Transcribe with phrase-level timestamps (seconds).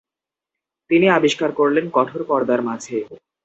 [0.89, 2.97] তিনি আবিষ্কার করলেন কঠোর পর্দার মাঝে।